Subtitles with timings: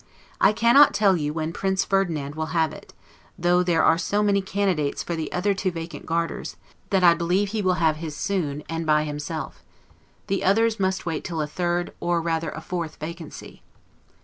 [0.41, 2.91] I cannot tell you when Prince Ferdinand will have it;
[3.37, 6.57] though there are so many candidates for the other two vacant Garters,
[6.89, 9.63] that I believe he will have his soon, and by himself;
[10.25, 13.61] the others must wait till a third, or rather a fourth vacancy.